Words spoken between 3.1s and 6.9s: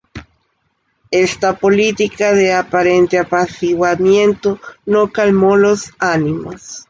apaciguamiento no calmó los ánimos.